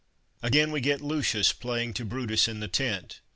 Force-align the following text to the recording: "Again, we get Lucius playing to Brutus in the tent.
"Again, 0.41 0.71
we 0.71 0.81
get 0.81 1.01
Lucius 1.01 1.53
playing 1.53 1.93
to 1.93 2.03
Brutus 2.05 2.47
in 2.47 2.59
the 2.59 2.67
tent. 2.67 3.21